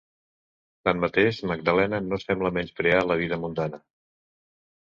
Tanmateix, 0.89 1.41
Magdalena 1.51 2.01
no 2.07 2.19
sembla 2.23 2.53
menysprear 2.57 3.05
la 3.13 3.19
vida 3.23 3.41
mundana. 3.45 3.85